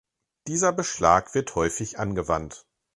Dieser 0.47 0.73
Beschlag 0.73 1.35
wird 1.35 1.53
häufig 1.53 1.99
angewandt. 1.99 2.65